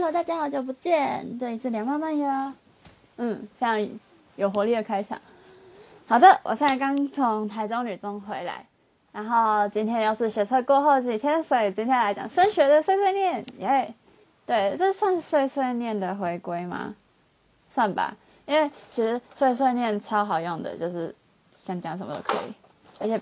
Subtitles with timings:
[0.00, 2.54] Hello，大家好久不见，这里是梁妈妈呀。
[3.18, 3.98] 嗯，非常
[4.34, 5.20] 有活力的开场。
[6.06, 8.64] 好的，我现在刚从台中女中回来，
[9.12, 13.94] 然后今天又是学测过后几天，所以今天来讲升学的碎碎念，耶！
[14.46, 16.94] 对，这算碎碎念的回归吗？
[17.70, 21.14] 算吧，因为其实碎碎念超好用的，就是
[21.52, 22.54] 想讲什么都可以，
[23.00, 23.20] 而且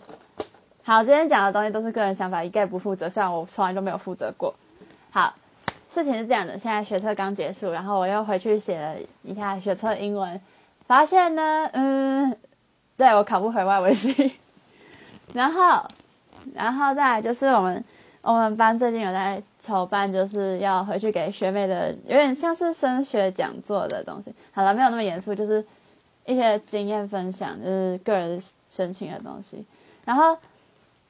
[0.84, 4.54] 好，今天讲的东西都是个人想法，一概不负责，虽然我从来都没有负责过。
[5.10, 5.34] 好。
[5.91, 10.39] 事情是这样的，现在学测刚结束，然后我又回去写了一下学测英文，
[10.86, 12.36] 发现呢，嗯，
[12.96, 14.36] 对我考不回外文系，
[15.32, 15.82] 然后，
[16.54, 17.82] 然后再来就是我们
[18.21, 24.32] 我们班最近有在筹办，就是要回去给学妹的，有点像是升学讲座的东西。
[24.53, 25.64] 好了，没有那么严肃，就是
[26.26, 28.39] 一些经验分享，就是个人
[28.70, 29.64] 申请的东西。
[30.04, 30.36] 然后，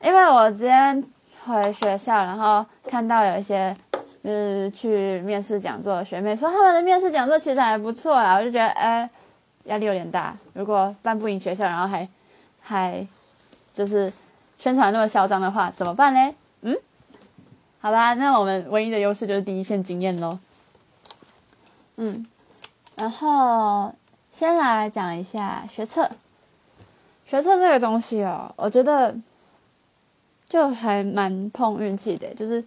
[0.00, 1.04] 因为我今天
[1.44, 3.76] 回学校，然后看到有一些。
[4.24, 9.08] 就是去面试讲座学妹说他们的面试讲座其实还不错啊，我就觉得哎
[9.64, 10.36] 压力有点大。
[10.54, 12.06] 如果办不赢学校，然后还
[12.60, 13.06] 还
[13.72, 14.12] 就是
[14.58, 16.34] 宣传那么嚣张的话，怎么办呢？
[16.62, 16.76] 嗯，
[17.80, 20.38] 好吧，那我们唯一的优势就是第一线经验喽。
[21.96, 22.26] 嗯，
[22.96, 23.94] 然后
[24.30, 26.10] 先来讲一下学测。
[27.24, 29.14] 学测这个东西哦，我觉得
[30.48, 32.64] 就还蛮碰运气的，就是。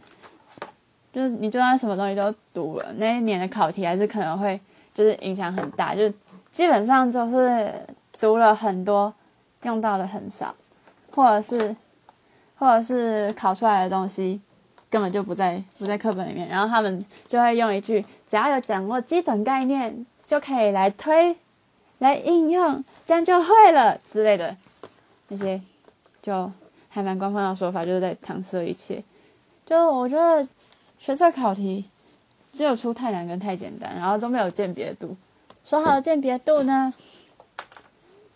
[1.13, 4.57] 就是你就算什么东西都读了，那一年的考题还是可能会
[4.93, 6.13] 就是影响很大，就是
[6.53, 7.69] 基本上就是
[8.17, 9.13] 读了很多，
[9.63, 10.55] 用到的很少，
[11.13, 11.75] 或者是
[12.57, 14.39] 或者是考出来的东西
[14.89, 21.35] 根本就不在不在课本里面，然后他们就会用一句只要有掌握基本概念就可以来推
[21.97, 24.55] 来应用，这样就会了之类的
[25.27, 25.61] 那些
[26.21, 26.49] 就
[26.87, 29.03] 还蛮官方的说法，就是在搪塞一切。
[29.65, 30.47] 就我觉得。
[31.01, 31.85] 学测考题
[32.53, 35.17] 只有出太难跟太简单，然后都没有鉴别度。
[35.65, 36.93] 说好的鉴别度呢？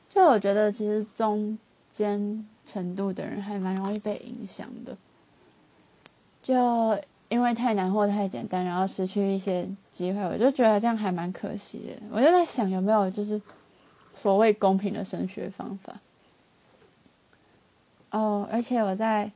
[0.09, 1.59] 就我觉得其实中
[1.91, 4.97] 间程度的人还蛮容易被影响的，
[6.41, 12.01] 就因为太难或太简单，然后失去一些机会，我就觉得这样还蛮可惜的。
[12.09, 13.39] 我就在想有没有就是
[14.15, 15.93] 所谓公平的升学方法。
[18.09, 19.31] 哦，而且我在。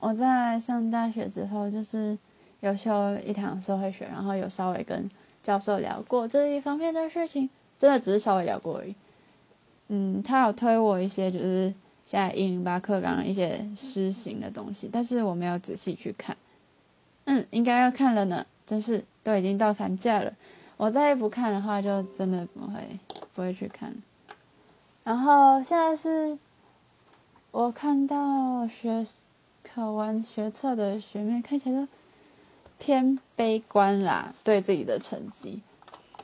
[0.00, 2.18] 我在上大学之后，就是
[2.64, 5.08] 有修一堂社会学，然后有稍微跟
[5.42, 7.48] 教授聊过这一方面的事情，
[7.78, 8.94] 真的只是稍微聊过而已。
[9.88, 11.72] 嗯，他有推我一些就是
[12.06, 16.36] 现在一零八课纲一些施行的东西，但是我没有仔细去看。
[17.26, 20.32] 嗯，应该要看了呢，真是都已经到寒假了，
[20.76, 22.80] 我再不看的话，就真的不会
[23.34, 23.94] 不会去看。
[25.02, 26.38] 然后现在是
[27.50, 29.06] 我看到学。
[29.66, 31.88] 考完学测的学妹看起来都
[32.84, 35.62] 偏悲观啦，对自己的成绩，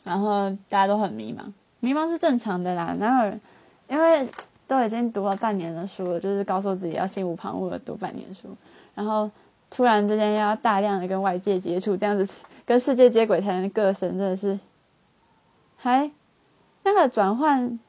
[0.04, 1.50] 然后大家都很迷茫，
[1.80, 2.94] 迷茫是正常的啦。
[3.00, 3.24] 然后
[3.88, 4.28] 因为
[4.66, 8.54] 都已经读了半年的书了，就是告诉自己要心无旁骛的读半年书，
[8.94, 9.30] 然后
[9.70, 12.30] 突然之间要大量的跟外界接触，这样子
[12.66, 14.60] 跟世界接轨才能个升，真的是
[15.78, 16.10] 还
[16.82, 17.80] 那个转换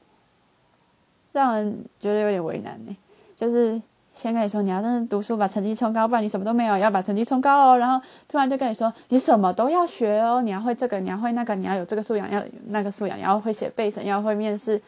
[1.34, 2.96] 让人觉得有点为难呢，
[3.36, 3.82] 就是。
[4.22, 6.78] 先跟你说你要认真读书，把成绩冲高，不然你什么都没有。
[6.78, 14.80] 要把成绩冲高哦，然后突然就跟你说你什么都要学哦，你要会这个，你要会那个，你要有这个素养，要那个素养，你要会写背审，要会面试，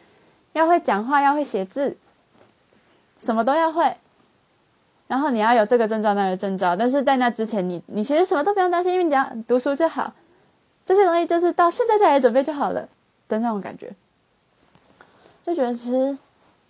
[0.52, 1.98] 要会讲话，要会写字，
[3.18, 3.98] 什么都要会。
[5.08, 10.14] 然后你要有这个证照那个证照，但是在那之前，你你其实什么都不用担心，因为你只要读书就好。
[10.86, 12.88] 这些东西就是到现在再来准备就好了
[13.28, 13.92] 的那种感觉，
[15.44, 16.16] 就觉得其实。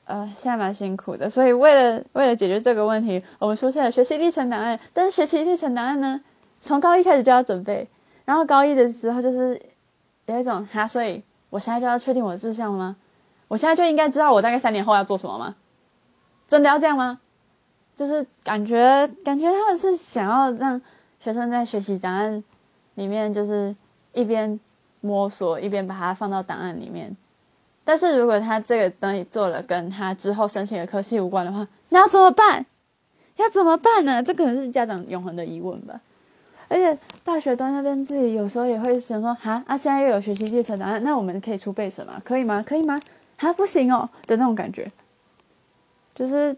[0.06, 4.80] 呃，现在蛮辛苦的，所以为了为了解决这个问题，我们出现了学习历程档案。
[4.94, 6.20] 但是学习历程档案呢，
[6.62, 7.88] 从高一开始就要准备，
[8.26, 9.62] 然后高一的时候就是
[10.26, 12.98] 有一种哈，所以我现在就要确定我的志向吗？
[13.48, 15.56] 我现在就应该知道我大概三年后要做什么吗？
[16.48, 17.20] 真的要这样吗？
[17.96, 20.82] 就是感觉感觉他们是想要让
[21.20, 22.44] 学生在学习档案
[22.96, 23.74] 里面，就是
[24.14, 24.60] 一边
[25.00, 27.16] 摸索一边把它放到档案里面。
[27.84, 32.66] 但是如果他这个东西做了跟他之后申请的科系无关的话，那要怎么办？
[33.38, 34.22] 要怎么办呢？
[34.22, 36.00] 这可能是家长永恒的疑问吧。
[36.70, 42.22] 而且大学端那边自己有时候也会想说：哈，啊，现在又有学习历程档案，那我们可以出备审吗？
[42.24, 42.64] 可以吗？
[42.66, 42.98] 可以吗？
[43.38, 44.90] 啊，不行哦的那种感觉，
[46.16, 46.56] 就是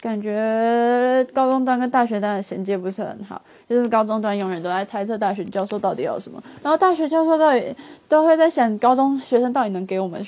[0.00, 3.40] 感觉高中端跟大学端的衔接不是很好。
[3.66, 7.74] 就是高中端永远都在猜测大学教授到底要什么，然后大学教授到底
[8.08, 10.22] 都会在想高中学生到底能给我们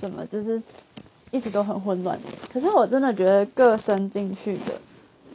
[0.00, 0.10] 怎。
[0.10, 0.60] 么就是
[1.30, 2.18] 一直都很混乱，
[2.52, 4.74] 可是我真的觉得各升进去的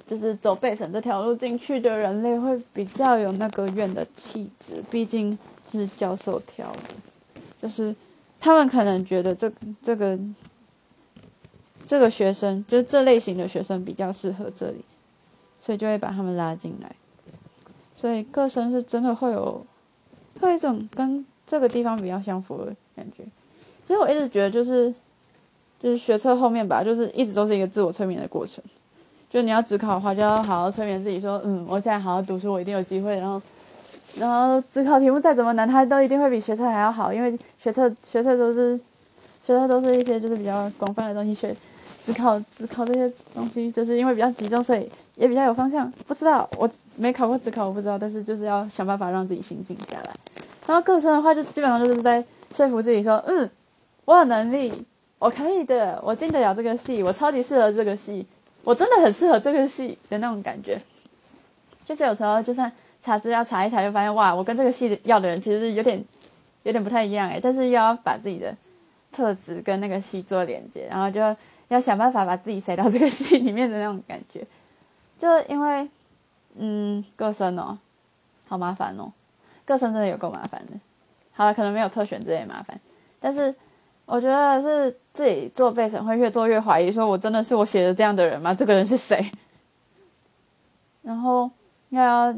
[0.06, 5.38] 就是走背省这条路进去的人类会比较有那个院的气质，毕竟
[5.72, 7.96] 是教授挑的，就是
[8.40, 9.50] 他们可能觉得这
[9.82, 10.20] 这个
[11.88, 14.84] 这个学生就是这类型的学生比较适合这里，
[15.62, 16.94] 所以就会把他们拉进来。
[17.96, 19.66] 所以各生是真的会有
[20.42, 23.24] 会有一种跟这个地方比较相符的感觉。
[23.88, 24.94] 其实我一直觉得就是
[25.82, 28.64] 就是学测后面吧，就是一直都是一个自我催眠的过程。
[29.30, 33.20] 就你要只考的话，就要好好催眠自己，说嗯，我现在好好读书，我一定有机会。
[33.20, 33.42] 然后
[34.18, 38.80] 然后只考题目再怎么难，它都一定会比学测还要好，因为学测学测都是
[39.46, 41.56] 学测都是一些就是比较广泛的东西学。
[42.06, 45.92] 只考只考这些东西，就是因为比较集中，所以也比较有方向。
[46.06, 47.98] 不知道我没考过只考，我不知道。
[47.98, 50.12] 但是就是要想办法让自己心静下来。
[50.68, 52.24] 然后课程的话，就基本上就是在
[52.54, 53.50] 说服自己说，嗯，
[54.06, 54.86] 我有能力，
[55.20, 58.26] 我可以的，我进得了这个戏，我超级适合这个戏，
[58.64, 60.80] 我真的很适合这个戏的那种感觉。
[61.84, 62.72] 就是有时候就算
[63.02, 66.04] 查资料查一查，就发现哇，我跟这个系要的人其实有点
[66.64, 68.56] 有点不太一样诶，但是又要把自己的
[69.12, 71.36] 特质跟那个戏做连接，然后就。
[71.70, 74.46] 要想办法把自己塞到这个戏里面的那种感觉，
[75.18, 75.90] 就因为，
[76.58, 77.76] 嗯，个生哦，
[78.48, 79.12] 好麻烦哦，
[79.66, 80.74] 个生真的有够麻烦的。
[81.34, 82.80] 好了，可能没有特选这类麻烦，
[83.20, 83.54] 但是
[84.06, 88.54] 我觉得是自己做备审会越做越怀疑，说我真的是我写的这样的人吗？
[88.54, 89.32] 这个人是谁？
[91.02, 91.50] 然后
[91.90, 92.36] 又要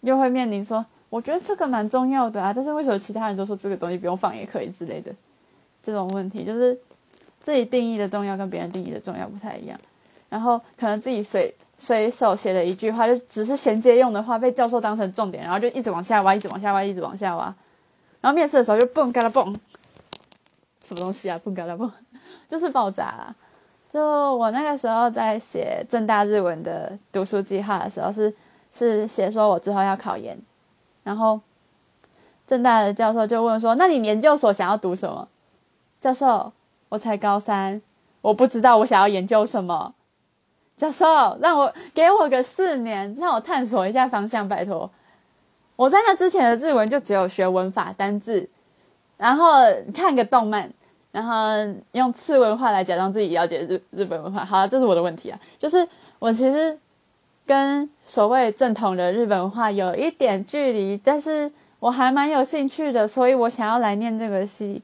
[0.00, 5.12] 又会面临说，我觉得这个蛮重要的啊，但是为什么其他人都说这个东西不用放也可以之类的
[5.82, 6.78] 这种问题，就是。
[7.42, 9.78] 自己定义的重要跟别人定义的重要不太一样，
[10.28, 17.44] 然后可能自己随随手写了一句话，就只是衔接用的话，被教授当成重点，然后就一直往下挖，一直往下挖，一直往下挖，
[18.20, 19.56] 然后面试的时候就蹦嘎啦蹦，
[20.86, 21.38] 什么东西啊？
[21.42, 21.90] 蹦嘎啦蹦，
[22.48, 23.34] 就是爆炸啦！
[23.92, 24.00] 就
[24.36, 28.34] 我那个时候在写正大日文的读书计划的时候，是
[28.72, 30.38] 是写说我之后要考研，
[31.02, 31.40] 然后
[32.46, 35.28] 正大的教授就问说：“那你研究所想要读什么？”
[36.00, 36.52] 教授。
[36.88, 37.82] 我才高三，
[38.20, 39.92] 我不知道我想要研究什么。
[40.76, 41.04] 教授，
[41.40, 44.88] 让我给我个四年，让我探索一下方向，拜托。
[45.74, 48.48] 我在那之前的日文就只有学文法、单字，
[49.16, 49.54] 然后
[49.92, 50.72] 看个动漫，
[51.16, 51.34] 然后
[51.92, 54.44] 用次文化来假装自己了解日日本文化。
[54.44, 56.78] 好，这是我的问题啊，就是我其实
[57.46, 64.82] 跟所谓正统的日本文化有一点距离，但是我还蛮有兴趣的，所以我想要来念这个戏。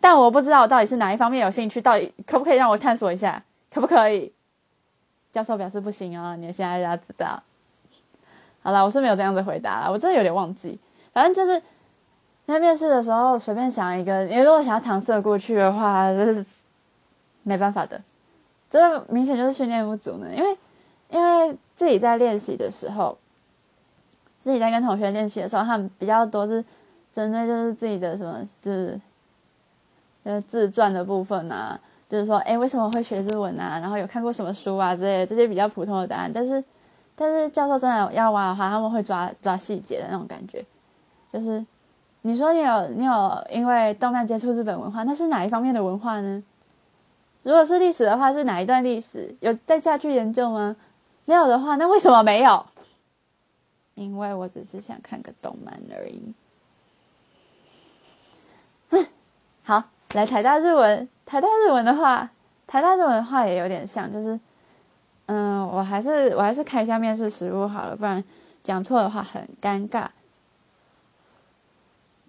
[0.00, 3.42] 但我不知道我到底是哪一方面有兴趣，到底可不可以让我探索一下？
[3.70, 4.32] 可不可以？
[5.30, 6.36] 教授表示不行啊！
[6.36, 7.42] 你现在要知道。
[8.62, 10.78] 好了，我是没有这样子回答了，我真的有点忘记。
[11.12, 11.62] 反正就是
[12.52, 16.44] 在面试的时候随便想一个，你如果想要搪塞过去的话，就是
[17.42, 18.00] 没办法的。
[18.70, 20.58] 这明显就是训练不足呢，因为
[21.10, 23.16] 因为自己在练习的时候，
[24.40, 26.64] 自己在跟同学练习的时候，他们比较多是
[27.14, 29.00] 针对就是自己的什么就是。
[30.24, 33.78] 呃，自传的部分啊，就是说，哎，为什么会学日文啊？
[33.80, 34.94] 然后有看过什么书啊？
[34.94, 36.30] 之类的这些比较普通的答案。
[36.30, 36.62] 但是，
[37.16, 40.62] 但是教授真的要挖的话，他们会抓抓细节的那种感觉。
[41.32, 41.64] 就是，
[42.28, 46.42] 你说你有你有因为动漫接触日本文化，那是哪一方面的文化呢？
[47.42, 49.34] 如果是历史的话，是哪一段历史？
[49.40, 50.76] 有再下去研究吗？
[51.24, 52.66] 没有的话，那为什么没有？
[53.94, 56.34] 因为我只是想看个动漫而已。
[58.90, 59.06] 嗯，
[59.64, 59.84] 好。
[60.12, 62.28] 来台大日文，台大日文的话，
[62.66, 64.38] 台大日文的话也有点像，就是，
[65.24, 68.22] 嗯，我还是我还是看一下面试实物好了，不然
[68.62, 70.08] 讲错的话很尴尬。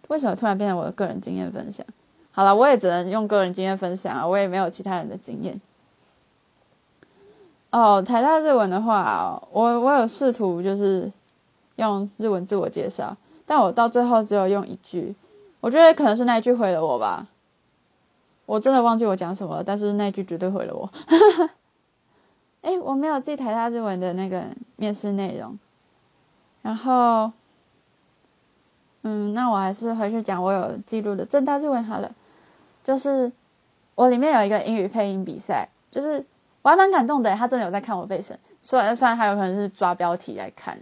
[0.10, 1.84] 为什么突然变成我的个人经验分享？
[2.32, 5.60] 好了，我也只能用个人经验分享啊，我也没有其他人的经验。
[7.72, 11.12] 哦，台大日文的话，我我有试图就是
[11.76, 15.16] 用日文自我介绍，但我到最后只有用一句，
[15.60, 17.28] 我觉得可能是那一句毁了我吧。
[18.46, 20.90] 我真的忘记我讲什么了，但是那句绝对毁了我。
[22.62, 25.58] 哎，我没有记台大日文的那个面试内容。
[26.62, 27.32] 然后，
[29.04, 32.12] 嗯，那我还是回去讲我有记录的正大日文好了。
[32.84, 33.32] 就是
[33.96, 36.26] 我里面有一个英语配音比赛，就是
[36.62, 38.38] 我还蛮感动的，他真的有在看我背审。
[38.62, 40.80] 虽然虽然他有可能是抓标题来看，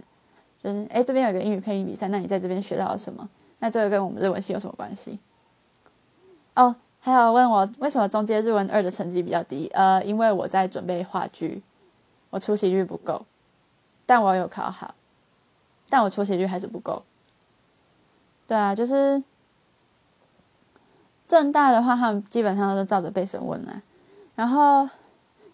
[0.62, 3.28] 就是哎这边有个英语配音比赛，那你在这边学到了什么？
[3.58, 5.18] 那这个跟我们日文系有什么关系？
[6.54, 6.76] 哦。
[7.00, 9.70] 还有问我为什么中阶日文二的成绩比较低？
[9.72, 11.62] 呃，因为我在准备话剧，
[12.28, 13.24] 我出席率不够，
[14.04, 14.94] 但我有考好，
[15.88, 17.04] 但我出席率还是不够。
[18.48, 19.22] 对啊，就是
[21.28, 23.80] 正大的话，他们基本上都是照着背审问来，
[24.34, 24.88] 然后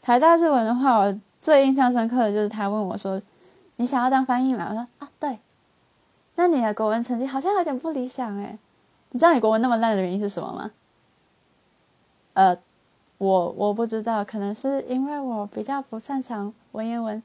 [0.00, 3.20] 台大日文的话，我最印象深刻的就是他问我说
[3.76, 5.38] ：“你想要当翻译吗？”我说：“啊，对。”
[6.36, 8.58] 那你的国文成绩好像有点不理想哎，
[9.10, 10.70] 你知道你国文那么烂的原因是什么吗？
[12.34, 12.56] 呃，
[13.18, 17.22] 我我不知道，可能是因为我比较不擅长文言文。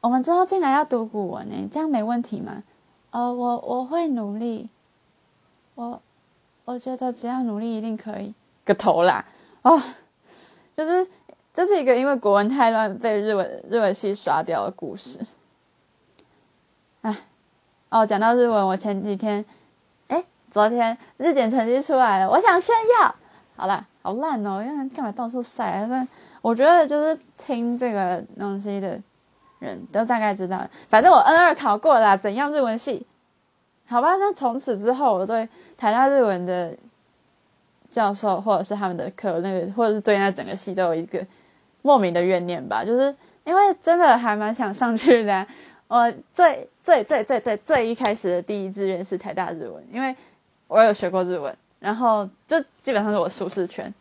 [0.00, 2.62] 我们之后进来要读古文呢，这样没问题吗？
[3.10, 4.68] 呃，我我会努力，
[5.74, 6.00] 我
[6.64, 8.34] 我觉得只要努力一定可以。
[8.64, 9.24] 个头啦！
[9.62, 9.82] 哦，
[10.76, 11.06] 就是
[11.54, 15.18] 这是一个因为国文太乱被日文日文系刷掉的故事。
[17.00, 17.16] 哎，
[17.88, 19.42] 哦，讲到日文，我前几天，
[20.08, 23.14] 哎，昨天日检成绩出来了，我想炫耀。
[23.56, 25.86] 好了，好烂哦，因为干嘛到处晒？
[25.88, 26.06] 但
[26.42, 29.00] 我觉得就是听这个东西的。
[29.58, 33.06] 人都大概知道，反正我 N 二考过了，怎样日文系？
[33.86, 36.76] 好吧，那从此之后，我对台大日文的
[37.90, 41.26] 教授或者是他们的课，那个或者是对那整个系都有一个
[41.82, 45.46] 莫名的怨念吧，就是因为真的还蛮想上去的。
[45.88, 50.14] 我最最最最最最一开始的第一志愿是台大日文，因为
[50.66, 53.92] 我有学过日文，然后就基本上是我舒适圈，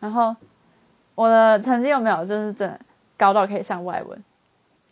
[0.00, 0.36] 然后
[1.14, 2.78] 我的成绩又没有就是真的
[3.16, 4.22] 高到可以上外文。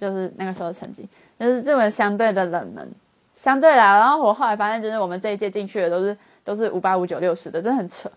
[0.03, 2.91] 就是那个时候的成绩，就是日文相对的冷门，
[3.37, 8.11] 相对来，然后我后来发现，就是我们这一届进去的都是都是五八五九六十的，真的很扯。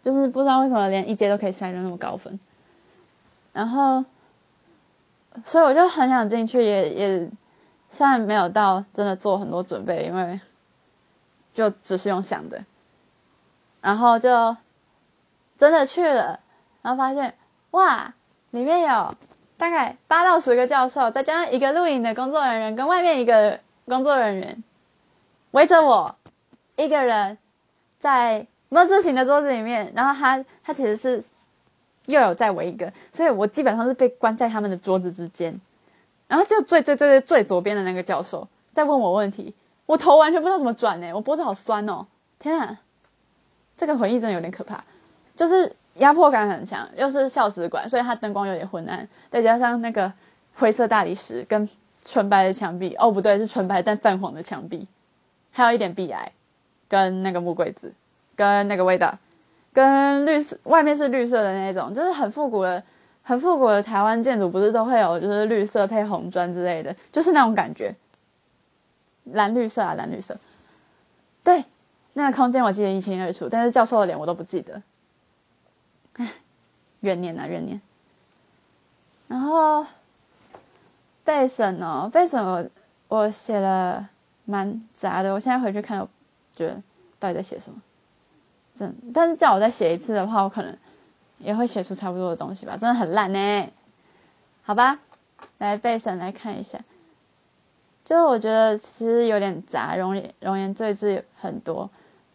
[0.00, 2.38] 就是不知道为什么连一阶都可以筛的那么高分，
[3.52, 4.04] 然后，
[5.44, 7.30] 所以我就很想进去，也也
[7.90, 10.40] 虽然没有到真的做很多准备，因为
[11.52, 12.64] 就只是用想的，
[13.80, 14.56] 然后就
[15.58, 16.38] 真的去了，
[16.82, 17.34] 然后发现
[17.72, 18.14] 哇，
[18.52, 19.12] 里面有。
[19.58, 24.62] 大概八到十个教授，再加上一个录影的工作人员跟外面一个工作人员，
[25.50, 26.14] 围着我
[26.76, 27.36] 一个人
[27.98, 31.24] 在么字形的桌子里面，然后他他其实是
[32.06, 35.60] 又有在围一个，所以我基本上是被关在他们的桌子之间，
[36.28, 39.52] 然后就最最最最最左边的那个教授在问我问题，
[39.86, 42.06] 我头完全不知道怎么转呢，我脖子好酸哦，
[42.38, 42.78] 天啊，
[43.76, 44.84] 这个回忆真的有点可怕，
[45.34, 45.74] 就是。
[45.98, 50.12] 压迫感很强，又是校史馆，所以它灯光有点昏暗，再加上那个
[50.54, 51.68] 灰色大理石跟
[52.04, 54.86] 纯白的墙壁，哦不对，是纯白但泛黄的墙壁，
[55.50, 56.32] 还有一点壁癌，
[56.88, 57.92] 跟那个木柜子，
[58.34, 59.18] 跟那个味道，
[59.72, 62.82] 跟绿色外面是绿色的那种，就是很复古的，
[63.22, 67.94] 很复古的台湾建筑，不是都会有就是绿色配红砖之类的，就是那种感觉，
[69.24, 70.36] 蓝绿色啊蓝绿色，
[71.42, 71.64] 对，
[72.12, 74.80] 那个空间我记得一清二楚，但是教授的脸我都不记得。
[76.18, 76.32] 唉，
[77.00, 77.80] 怨念啊怨念。
[79.26, 79.84] 然后
[81.24, 82.64] 背审哦，背审我
[83.08, 84.08] 我写了
[84.44, 85.32] 蛮杂的。
[85.32, 86.08] 我现在回去看，我
[86.54, 86.82] 觉得
[87.18, 87.80] 到底在写什么？
[88.74, 90.76] 真，但是叫我再写一次的话，我可能
[91.38, 92.72] 也会写出差不多的东西吧。
[92.72, 93.68] 真的很烂呢。
[94.62, 94.98] 好吧，
[95.58, 96.78] 来背审来看一下。
[98.04, 101.90] 就是我觉得其实有点杂，容易容颜赘字很多，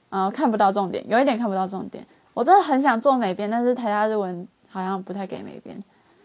[0.09, 2.05] 嗯，看不到重点，有一点看不到重点。
[2.33, 5.81] 我真的很想做美编，但是台大日文好像不太给美编，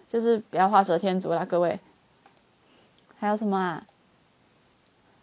[0.09, 1.79] 就是不要画蛇添足啦，各位。
[3.19, 3.85] 还有什么啊？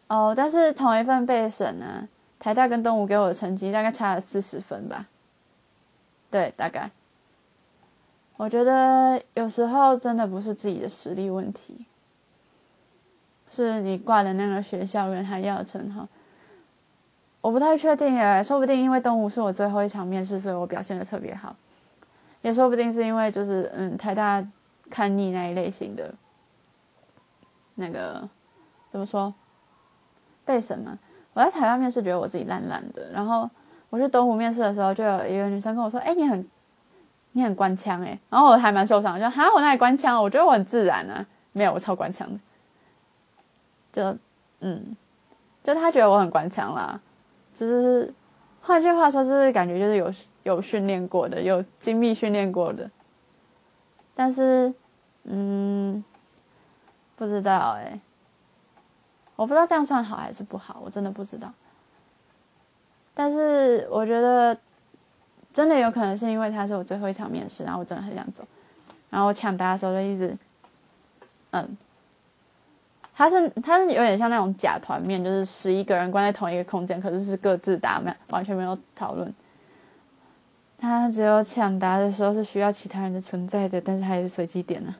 [0.08, 5.08] 哦，但是同一份备审呢，台大跟东吴给我的成绩大概差了四十分吧。
[6.30, 6.92] 对，大概。
[8.38, 11.86] 我觉得有时候真的不是自己的实力问题，
[13.50, 16.08] 是你挂的那个学校跟他要称号。
[17.46, 21.56] 我不太确定诶，说不定因为东吴是我最后一场面试，所以我表现的特别好，
[22.42, 24.44] 也说不定是因为就是嗯台大
[24.90, 26.12] 看腻那一类型的，
[27.76, 28.28] 那个
[28.90, 29.32] 怎么说
[30.44, 30.98] 被审嘛？
[31.34, 33.48] 我在台大面试觉得我自己烂烂的，然后
[33.92, 36.50] 我去东吴面试的时候，就有一个女生跟我说：“哎，你很
[37.34, 40.20] 你很官腔诶。”然后我还蛮受伤，就哈我那里官腔？
[40.20, 42.40] 我觉得我很自然啊，没有我超官腔的，
[43.94, 44.18] 就
[44.62, 44.98] 嗯，
[45.64, 47.00] 就他觉得我很官腔啦。
[47.56, 48.14] 就是，
[48.62, 52.92] 换句话说，就是感觉就是有有训练过的，有精密训练过的。
[54.14, 54.74] 但是，
[55.24, 56.04] 嗯，
[57.16, 57.98] 不知道哎，
[59.38, 61.54] 我不知道这样算好还是不好，我真的不知道。
[63.14, 64.58] 但是我觉得，
[65.54, 68.44] 真的有可能是因为他是我最后一场面试，然后我真的很想走，
[69.10, 70.38] 然后我抢答的时候就一直，
[71.52, 71.78] 嗯。
[73.18, 79.34] 他是他是有点像那种假团面，就是十一个人关在同一个空间，可是是各自答，没完全没有讨论。
[80.78, 84.94] 他只有抢答的时候是需要其他人的存在的，但是他也是随机点的。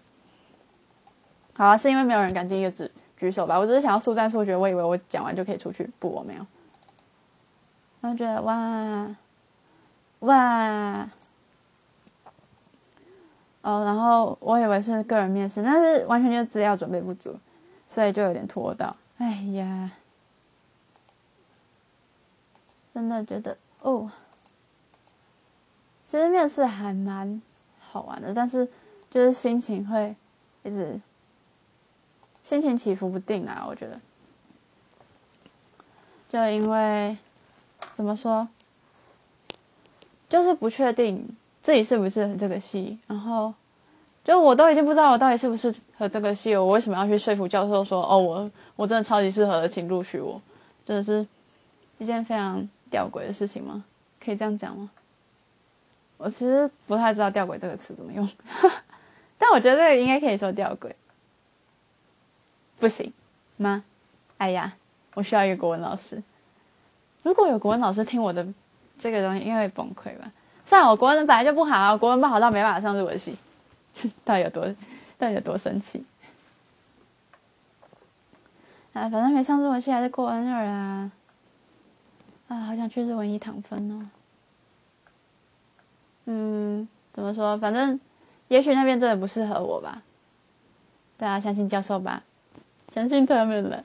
[1.54, 3.60] 好啊，是因为没有人敢第一个举举手吧？
[3.60, 6.46] 我只是想要速战速决，我以为我讲完就可以出去，不，我没有。
[8.00, 9.16] 然后觉得哇
[10.20, 11.08] 哇
[13.62, 17.36] 哦，然后我以为是个人面试，但是完全就是资料准备不足，
[17.88, 18.96] 所以就有点拖到。
[19.18, 19.92] 哎呀，
[22.94, 24.12] 真的觉得哦，
[26.06, 27.42] 其实面试还蛮
[27.80, 28.68] 好玩的，但是
[29.10, 30.16] 就是心情会
[30.64, 31.00] 一直
[32.44, 34.00] 心情起伏不定啊，我觉得，
[36.30, 37.18] 就因为
[37.96, 38.48] 怎么说，
[40.28, 41.36] 就是不确定。
[41.64, 43.00] 自己适不适合这个戏？
[43.08, 43.52] 然后，
[44.26, 50.42] 就我都已经不知道我到底适不适合这个戏，我为什么要去说服教授说，哦，我我真的超级适合的，请录取我，
[50.84, 51.26] 真的是
[52.00, 53.86] 一件非常吊诡的事情吗？
[54.20, 54.90] 可以这样讲吗？
[56.18, 58.28] 我其实不太知道“吊诡”这个词怎么用，
[59.38, 60.92] 但我觉得这个应该可以说吊诡，
[62.80, 63.14] 不行
[63.58, 63.84] 吗？
[64.38, 64.74] 哎呀，
[65.14, 66.24] 我需要一个国文老师。
[67.22, 68.48] 如果有国文老师听我的
[68.98, 70.32] 这个东西，应该会崩溃吧。
[70.66, 73.38] 算了，我国文本来就不好，国文不好到没办法上日文系，
[74.24, 74.66] 到底有多，
[75.18, 76.04] 到底有多生气？
[78.94, 81.12] 啊，反正没上日文系还是过 N 二啊！
[82.48, 84.10] 啊，好想去日文一躺分哦。
[86.26, 87.58] 嗯，怎么说？
[87.58, 88.00] 反正，
[88.48, 90.02] 也许那边真的不适合我吧。
[91.18, 92.24] 大家相信教授吧，
[92.88, 93.84] 相信他们了。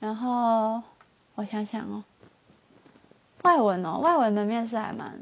[0.00, 0.82] 然后，
[1.34, 2.04] 我想想哦。
[3.42, 5.18] 外文哦，外文的面试还蛮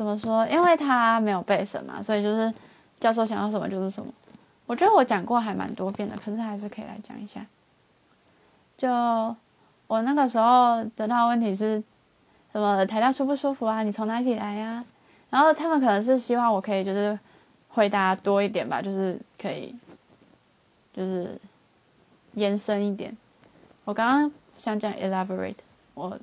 [0.00, 0.48] 怎么说？
[0.48, 2.50] 因为他没有背审嘛，所以就是
[2.98, 4.10] 教授想要什么就是什么。
[4.64, 7.44] 我觉得我讲过还蛮多遍的，可是还是可以来讲一下。
[8.78, 8.88] 就
[9.86, 11.82] 我那个时候得到的问题是
[12.50, 12.86] 什么？
[12.86, 13.82] 台大舒不舒服啊？
[13.82, 14.82] 你从哪里来呀？
[15.28, 17.18] 然后他们可能是希望我可以就是
[17.68, 19.76] 回答多一点吧，就是可以
[20.94, 21.38] 就是
[22.32, 23.14] 延伸一点。
[23.84, 24.32] 我刚刚。
[24.56, 25.54] 想讲 elaborate，
[25.94, 26.18] 我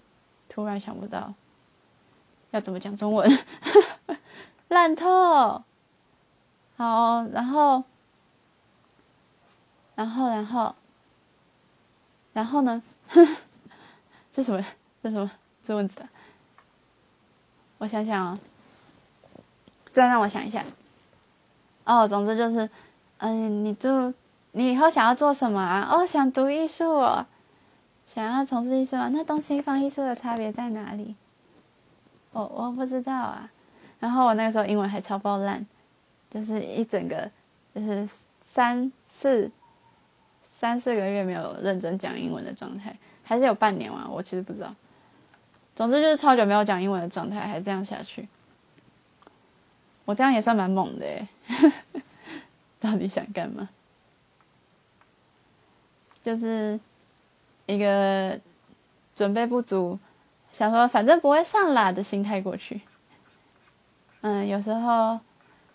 [0.48, 1.34] 突然想不到
[2.52, 3.40] 要怎么讲中文，
[4.70, 5.64] 烂透。
[6.78, 7.84] 好，然后，
[9.96, 10.76] 然后，然后，
[12.34, 12.82] 然后呢？
[14.34, 14.64] 这什么？
[15.02, 15.32] 这什么？
[15.64, 15.96] 这问题？
[17.80, 18.40] 我想想啊，
[19.92, 20.64] 再让我想一下。
[21.84, 22.70] 哦，总之就是，
[23.18, 24.14] 嗯，你就
[24.52, 25.90] 你以后想要做什么啊？
[25.92, 27.02] 哦，想读艺术。
[28.06, 29.10] 想要从事艺术啊？
[29.12, 31.16] 那东西方艺术的差别在哪里？
[32.42, 33.50] 我我不知道啊。
[34.00, 35.66] 然后我那个时候英文还超爆烂，
[36.30, 37.30] 就是一整个
[37.74, 38.08] 就是
[38.54, 39.50] 三四
[40.58, 44.08] 三四个月没有认真讲英文的状态，还是有半年嘛？
[44.10, 44.74] 我其实不知道。
[45.76, 48.28] 总之就是超久没有讲英文的状态，还这样下去，
[50.06, 51.28] 我这样也算蛮猛的诶。
[52.80, 53.70] 到底想干嘛？
[56.24, 56.80] 就是。
[57.70, 58.40] 一个
[59.14, 60.00] 准备不足，
[60.58, 62.82] 想说反正不会上啦的心态过去。
[64.22, 65.20] 嗯，有时候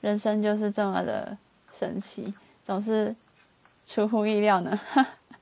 [0.00, 1.38] 人生就是这么的
[1.70, 3.14] 神奇，总是
[3.86, 4.80] 出乎意料呢。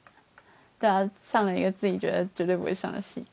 [0.78, 3.24] 对啊，上了一个自己觉得绝对不会上的戏，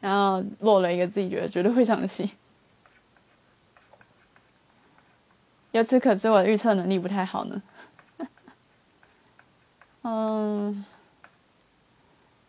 [0.00, 2.30] 然后落了一个自己觉得绝对会上的戏。
[5.70, 7.62] 由此可知，我的预测能力不太好呢。
[10.04, 10.84] 嗯。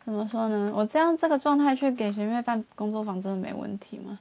[0.09, 0.73] 怎么说呢？
[0.73, 4.17] 我这样这个状态去给学妹办工作坊，真的没问题吗？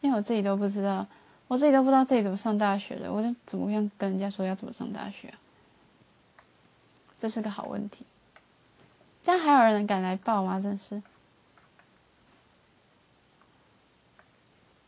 [0.00, 1.06] 因为我自己都不知道，
[1.46, 5.32] 我自己都不知道自己怎么上大学的，我就怎么样跟人家说要怎么上大学？
[7.20, 8.04] 这是个好问题。
[9.22, 10.60] 这样还有人敢来报吗？
[10.60, 11.00] 真是。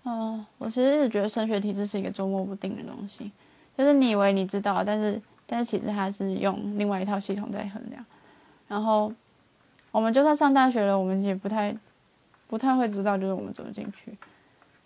[0.02, 3.30] 哦，我其实一直觉得升学体制是一个捉摸不定的东西，
[3.78, 8.04] 就是你以为你知道，但是但是其实它是用另外一套系统在衡量，
[8.66, 9.12] 然后。
[9.90, 11.76] 我们就算上大学了，我们也不太
[12.46, 14.16] 不太会知道，就是我们怎么进去。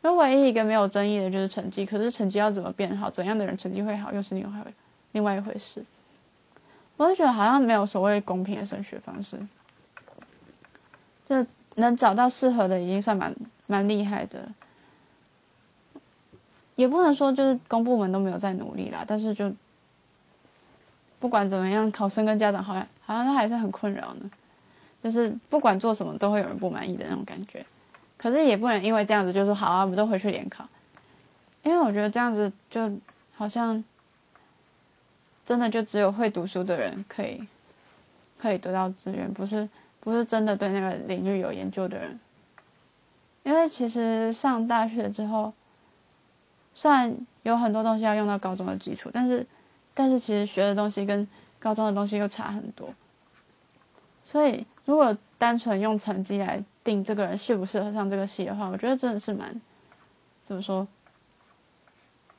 [0.03, 4.65] 那唯一一个没有争议的就是成绩，可是成绩要怎么变好，怎样的人成绩会好，又是另外
[5.13, 5.85] 另外一回事。
[6.97, 9.39] 我就觉得好像没有所谓公平的升学方式，
[11.29, 13.35] 就能找到适合的已经算蛮
[13.67, 14.49] 蛮厉害的。
[16.77, 19.53] 也不能说就是公部门都没有在努力啦，但是就
[21.19, 24.31] 不管怎么样，考生跟家长好像好像都还是很困扰呢。
[25.05, 27.67] 就是不管做什么都会有人不满意的那种感觉，
[28.17, 30.67] 可是也不能因为这样子就说好啊，我们都回去联考，
[31.63, 32.91] 因为我觉得这样子就
[33.35, 33.85] 好像
[35.45, 37.47] 真的就只有会读书的人可以
[38.41, 39.69] 可以得到资源，不是
[40.01, 42.19] 不是真的对那个领域有研究的人，
[43.43, 45.53] 因为其实上大学之后，
[46.73, 49.47] 虽然有很多东西要用到高中的基础，但是
[49.93, 51.29] 但是其实学的东西跟
[51.61, 52.95] 高中的东西又差很多，
[54.25, 54.65] 所以。
[54.85, 59.61] 如果单纯用成绩来定这个人适不适合上这个系的话，我觉得真的是蛮
[60.45, 60.87] 怎么说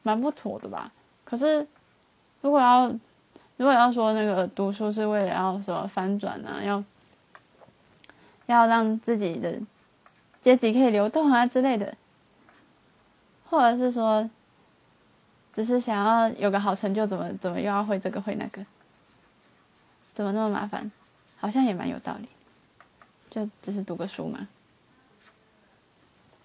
[0.03, 0.91] 蛮不妥的吧？
[1.23, 1.67] 可是
[2.41, 2.87] 如果要
[3.57, 6.83] 如果要说那个读书是为了要什么反转啊，要
[8.45, 9.59] 要让自己的
[10.43, 11.95] 阶级可以流动啊之类的，
[13.49, 14.29] 或者是说
[15.53, 18.63] 只是想要有个好成就，怎么怎么又要会这个会那个，
[20.13, 20.91] 怎么那么麻烦？
[21.37, 22.27] 好像也蛮有道理，
[23.35, 24.47] 就只是读个书嘛，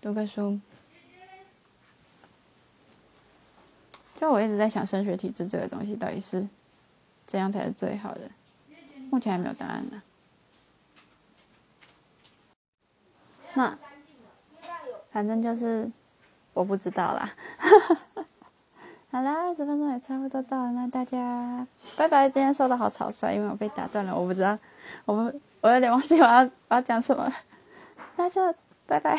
[0.01, 0.59] 读个书。
[4.19, 6.49] 就我一直在想，升学体制这个东西到底是
[7.27, 8.29] 怎样才是最好的？
[9.09, 10.03] 目前还没有答案呢。
[13.55, 13.79] 那
[15.13, 15.89] 反正就是
[16.53, 17.33] 我不知道啦。
[19.13, 21.65] 好啦，十分钟也差不多到了，那大家
[21.97, 22.29] 拜拜。
[22.29, 24.59] 今天说的好草率，因为我被打断了，我不知道，
[25.13, 27.33] 我我有点忘记我要我要讲什么了。
[28.17, 28.55] 那就
[28.87, 29.19] 拜拜。